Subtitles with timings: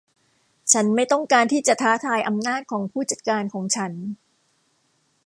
[0.71, 3.93] ฉันไม่ต้องการที่จะท้าทายอำนาจของผู้จัดการของฉัน